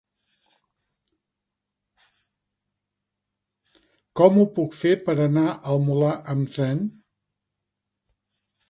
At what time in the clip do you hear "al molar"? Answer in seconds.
5.53-6.19